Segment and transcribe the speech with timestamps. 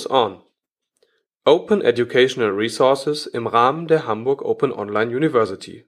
[0.00, 0.40] Goes On
[1.44, 5.84] Open Educational Resources im Rahmen der Hamburg Open Online University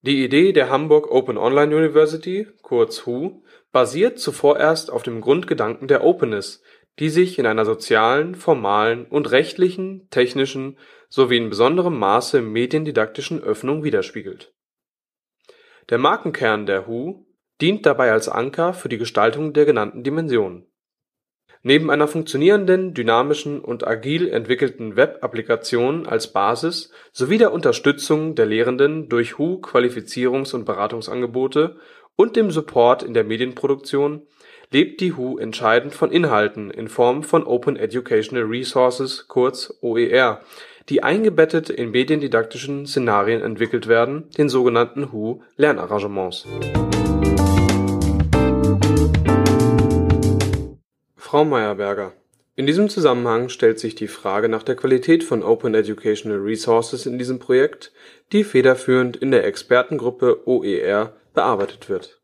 [0.00, 3.42] Die Idee der Hamburg Open Online University kurz HU
[3.72, 6.62] basiert zuvorerst auf dem Grundgedanken der Openness,
[6.98, 10.78] die sich in einer sozialen, formalen und rechtlichen, technischen
[11.10, 14.54] sowie in besonderem Maße mediendidaktischen Öffnung widerspiegelt.
[15.90, 17.26] Der Markenkern der HU
[17.60, 20.69] dient dabei als Anker für die Gestaltung der genannten Dimensionen.
[21.62, 29.10] Neben einer funktionierenden, dynamischen und agil entwickelten Web-Applikation als Basis sowie der Unterstützung der Lehrenden
[29.10, 31.76] durch HU-Qualifizierungs und Beratungsangebote
[32.16, 34.22] und dem Support in der Medienproduktion
[34.70, 40.40] lebt die HU entscheidend von Inhalten in Form von Open Educational Resources kurz OER,
[40.88, 46.46] die eingebettet in mediendidaktischen Szenarien entwickelt werden, den sogenannten HU-Lernarrangements
[51.30, 52.14] Frau Meyerberger,
[52.56, 57.18] in diesem Zusammenhang stellt sich die Frage nach der Qualität von Open Educational Resources in
[57.18, 57.92] diesem Projekt,
[58.32, 62.20] die federführend in der Expertengruppe OER bearbeitet wird.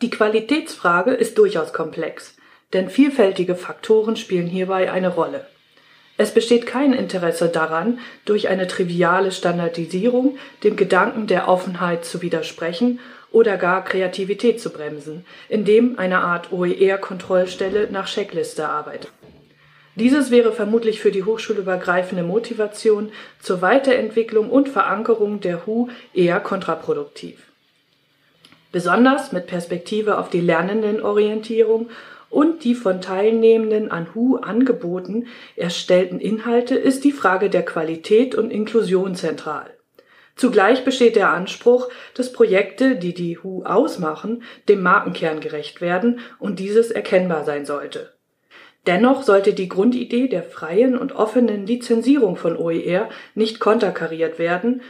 [0.00, 2.38] Die Qualitätsfrage ist durchaus komplex,
[2.72, 5.46] denn vielfältige Faktoren spielen hierbei eine Rolle.
[6.16, 12.98] Es besteht kein Interesse daran, durch eine triviale Standardisierung dem Gedanken der Offenheit zu widersprechen
[13.32, 19.10] oder gar Kreativität zu bremsen, indem eine Art OER-Kontrollstelle nach Checkliste arbeitet.
[19.96, 27.50] Dieses wäre vermutlich für die hochschulübergreifende Motivation zur Weiterentwicklung und Verankerung der HU eher kontraproduktiv.
[28.72, 31.90] Besonders mit Perspektive auf die Lernendenorientierung
[32.30, 38.52] und die von Teilnehmenden an HU angeboten erstellten Inhalte ist die Frage der Qualität und
[38.52, 39.70] Inklusion zentral.
[40.36, 46.58] Zugleich besteht der Anspruch, dass Projekte, die die HU ausmachen, dem Markenkern gerecht werden und
[46.58, 48.14] dieses erkennbar sein sollte.
[48.86, 54.80] Dennoch sollte die Grundidee der freien und offenen Lizenzierung von OER nicht konterkariert werden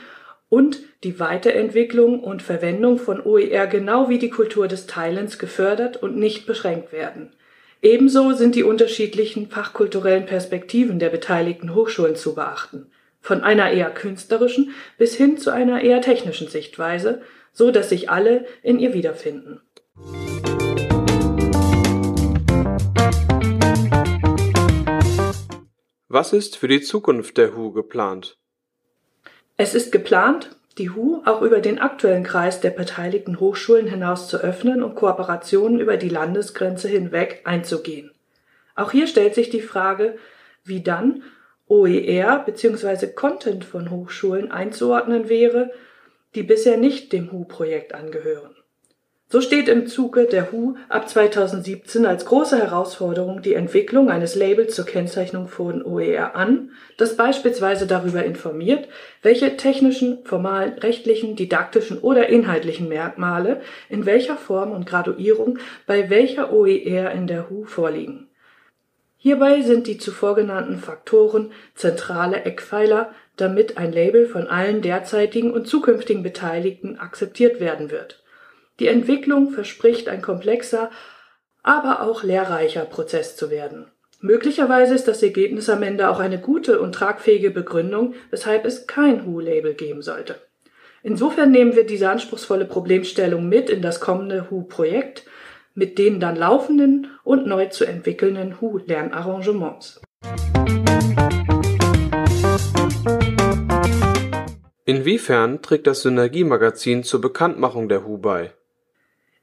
[0.49, 6.17] und die Weiterentwicklung und Verwendung von OER genau wie die Kultur des Teilens gefördert und
[6.17, 7.33] nicht beschränkt werden.
[7.83, 14.75] Ebenso sind die unterschiedlichen fachkulturellen Perspektiven der beteiligten Hochschulen zu beachten von einer eher künstlerischen
[14.99, 17.23] bis hin zu einer eher technischen Sichtweise,
[17.53, 19.61] so dass sich alle in ihr wiederfinden.
[26.09, 28.37] Was ist für die Zukunft der HU geplant?
[29.57, 34.39] Es ist geplant, die HU auch über den aktuellen Kreis der beteiligten Hochschulen hinaus zu
[34.39, 38.11] öffnen und Kooperationen über die Landesgrenze hinweg einzugehen.
[38.75, 40.17] Auch hier stellt sich die Frage,
[40.65, 41.23] wie dann
[41.71, 43.07] OER bzw.
[43.15, 45.71] Content von Hochschulen einzuordnen wäre,
[46.35, 48.57] die bisher nicht dem HU-Projekt angehören.
[49.29, 54.75] So steht im Zuge der HU ab 2017 als große Herausforderung die Entwicklung eines Labels
[54.75, 58.89] zur Kennzeichnung von OER an, das beispielsweise darüber informiert,
[59.23, 66.53] welche technischen, formalen, rechtlichen, didaktischen oder inhaltlichen Merkmale in welcher Form und Graduierung bei welcher
[66.53, 68.30] OER in der HU vorliegen.
[69.23, 75.69] Hierbei sind die zuvor genannten Faktoren zentrale Eckpfeiler, damit ein Label von allen derzeitigen und
[75.69, 78.23] zukünftigen Beteiligten akzeptiert werden wird.
[78.79, 80.91] Die Entwicklung verspricht ein komplexer,
[81.63, 83.91] aber auch lehrreicher Prozess zu werden.
[84.21, 89.27] Möglicherweise ist das Ergebnis am Ende auch eine gute und tragfähige Begründung, weshalb es kein
[89.27, 90.37] Who-Label geben sollte.
[91.03, 95.25] Insofern nehmen wir diese anspruchsvolle Problemstellung mit in das kommende Who-Projekt
[95.81, 100.03] mit den dann laufenden und neu zu entwickelnden HU-Lernarrangements.
[104.85, 108.53] Inwiefern trägt das Synergiemagazin zur Bekanntmachung der HU bei?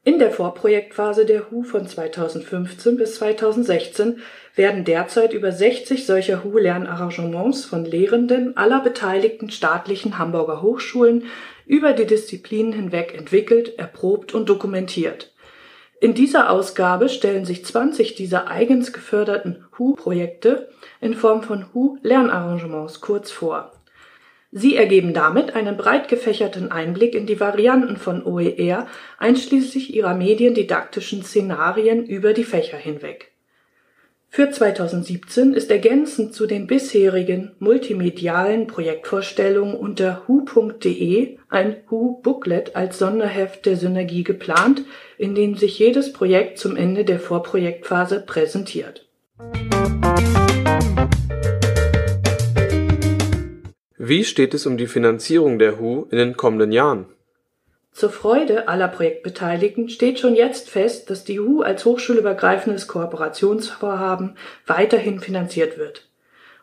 [0.04, 4.20] In der Vorprojektphase der HU von 2015 bis 2016
[4.54, 11.24] werden derzeit über 60 solcher HU-Lernarrangements von Lehrenden aller beteiligten staatlichen Hamburger Hochschulen
[11.66, 15.32] über die Disziplinen hinweg entwickelt, erprobt und dokumentiert.
[16.00, 20.68] In dieser Ausgabe stellen sich 20 dieser eigens geförderten HU-Projekte
[21.00, 23.72] in Form von HU-Lernarrangements kurz vor.
[24.52, 28.86] Sie ergeben damit einen breit gefächerten Einblick in die Varianten von OER
[29.18, 33.32] einschließlich ihrer mediendidaktischen Szenarien über die Fächer hinweg
[34.30, 43.64] für 2017 ist ergänzend zu den bisherigen multimedialen Projektvorstellungen unter hu.de ein Hu-Booklet als Sonderheft
[43.64, 44.82] der Synergie geplant,
[45.16, 49.08] in dem sich jedes Projekt zum Ende der Vorprojektphase präsentiert.
[53.96, 57.06] Wie steht es um die Finanzierung der HU in den kommenden Jahren?
[57.98, 64.36] Zur Freude aller Projektbeteiligten steht schon jetzt fest, dass die HU als hochschulübergreifendes Kooperationsvorhaben
[64.68, 66.08] weiterhin finanziert wird.